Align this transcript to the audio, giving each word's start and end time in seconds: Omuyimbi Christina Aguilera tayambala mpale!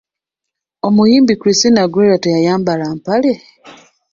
Omuyimbi 0.87 1.33
Christina 1.41 1.79
Aguilera 1.85 2.17
tayambala 2.23 2.85
mpale! 2.97 3.33